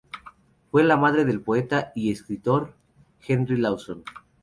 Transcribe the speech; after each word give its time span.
Fue 0.71 0.83
la 0.83 0.97
madre 0.97 1.25
del 1.25 1.41
poeta 1.43 1.91
y 1.93 2.11
escritor 2.11 2.73
Henry 3.27 3.55
Lawson. 3.57 4.03